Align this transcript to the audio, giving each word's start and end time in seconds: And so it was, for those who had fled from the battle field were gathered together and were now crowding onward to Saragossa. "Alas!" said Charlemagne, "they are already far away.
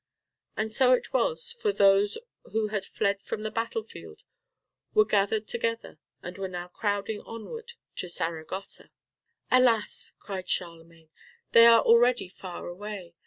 And 0.57 0.71
so 0.71 0.93
it 0.93 1.13
was, 1.13 1.51
for 1.51 1.71
those 1.71 2.17
who 2.45 2.69
had 2.69 2.85
fled 2.85 3.21
from 3.21 3.41
the 3.43 3.51
battle 3.51 3.83
field 3.83 4.23
were 4.95 5.05
gathered 5.05 5.47
together 5.47 5.99
and 6.23 6.39
were 6.39 6.47
now 6.47 6.69
crowding 6.69 7.21
onward 7.21 7.73
to 7.97 8.09
Saragossa. 8.09 8.89
"Alas!" 9.51 10.15
said 10.25 10.49
Charlemagne, 10.49 11.09
"they 11.51 11.67
are 11.67 11.81
already 11.83 12.27
far 12.27 12.65
away. 12.65 13.13